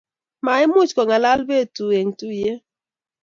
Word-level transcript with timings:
maimuch 0.45 0.93
kongalal 0.95 1.39
betuu 1.49 1.91
eng 1.99 2.11
tuiyet 2.19 2.63